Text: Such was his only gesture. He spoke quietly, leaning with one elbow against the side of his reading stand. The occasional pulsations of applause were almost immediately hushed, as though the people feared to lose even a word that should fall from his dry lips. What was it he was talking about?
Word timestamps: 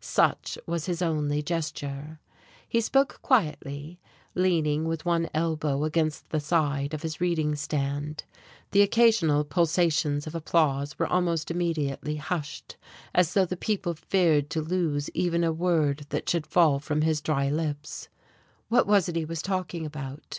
Such 0.00 0.56
was 0.64 0.86
his 0.86 1.02
only 1.02 1.42
gesture. 1.42 2.20
He 2.68 2.80
spoke 2.80 3.18
quietly, 3.20 3.98
leaning 4.32 4.84
with 4.86 5.04
one 5.04 5.28
elbow 5.34 5.82
against 5.82 6.30
the 6.30 6.38
side 6.38 6.94
of 6.94 7.02
his 7.02 7.20
reading 7.20 7.56
stand. 7.56 8.22
The 8.70 8.82
occasional 8.82 9.42
pulsations 9.42 10.24
of 10.28 10.36
applause 10.36 10.96
were 11.00 11.08
almost 11.08 11.50
immediately 11.50 12.14
hushed, 12.14 12.76
as 13.12 13.34
though 13.34 13.44
the 13.46 13.56
people 13.56 13.94
feared 13.94 14.50
to 14.50 14.60
lose 14.62 15.10
even 15.14 15.42
a 15.42 15.50
word 15.52 16.06
that 16.10 16.28
should 16.28 16.46
fall 16.46 16.78
from 16.78 17.02
his 17.02 17.20
dry 17.20 17.50
lips. 17.50 18.08
What 18.68 18.86
was 18.86 19.08
it 19.08 19.16
he 19.16 19.24
was 19.24 19.42
talking 19.42 19.84
about? 19.84 20.36